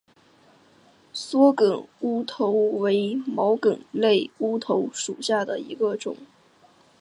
[1.13, 3.59] 缩梗乌头为毛茛
[4.01, 6.17] 科乌头属下的一个种。